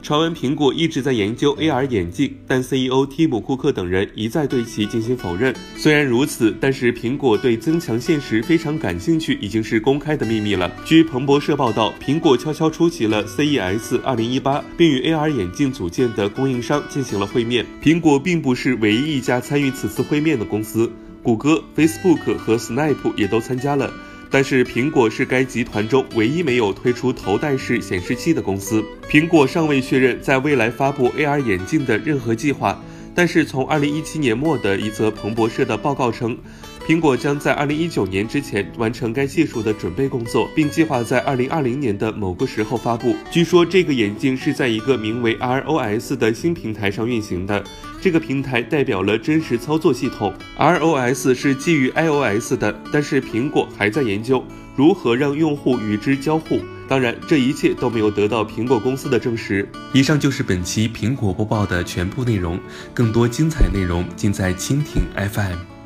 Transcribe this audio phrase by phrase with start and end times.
[0.00, 5.54] 传闻苹果一直在研究 AR 眼镜，但 CEO 蒂姆·库克等人一再对其进行否认。
[5.76, 10.70] 虽然如此，但是苹果对增强现实非常感兴趣，已经是公开的秘密了。
[10.84, 17.66] 据彭博社报道，苹果悄悄出席了 CES 2018，并与 AR 眼镜组件的供应商进行了会面。
[17.82, 20.90] 苹果并不是唯一一家参与此次会面的公司，
[21.22, 23.92] 谷歌、Facebook 和 Snap 也都参加了。
[24.30, 28.84] 但是苹果是该集团中唯一没有推出头戴式显示器的公司。
[29.10, 32.80] 苹果尚未确认在未来发布 AR 眼镜的任何计划。
[33.14, 36.38] 但是从2017年末的一则彭博社的报告称，
[36.86, 43.16] 苹果将在2019年之前完成该技术的准备工作，并计划在2020年的某个时候发布。
[43.28, 47.64] 据说这个眼镜是在一个名为 ROS 的新平台上运行的。
[48.00, 54.44] 这个平台代表了真实操作系统，ROS 是基于 iOS 的，但是苹果还在研究
[54.76, 56.60] 如何让用户与之交互。
[56.88, 59.68] 当然，这一切都没有得到苹果公司的证实。
[59.92, 62.58] 以上就是本期苹果播报的全部内容，
[62.94, 65.77] 更多精彩内容尽在蜻蜓 FM。